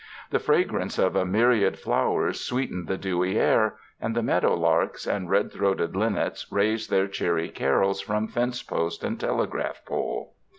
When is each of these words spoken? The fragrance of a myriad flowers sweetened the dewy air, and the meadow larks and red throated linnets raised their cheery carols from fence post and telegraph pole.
The 0.31 0.39
fragrance 0.39 0.97
of 0.97 1.15
a 1.15 1.27
myriad 1.27 1.77
flowers 1.77 2.39
sweetened 2.41 2.87
the 2.87 2.97
dewy 2.97 3.37
air, 3.37 3.75
and 4.01 4.15
the 4.15 4.23
meadow 4.23 4.55
larks 4.55 5.05
and 5.05 5.29
red 5.29 5.51
throated 5.51 5.95
linnets 5.95 6.51
raised 6.51 6.89
their 6.89 7.07
cheery 7.07 7.49
carols 7.49 8.01
from 8.01 8.27
fence 8.27 8.63
post 8.63 9.03
and 9.03 9.19
telegraph 9.19 9.85
pole. 9.85 10.33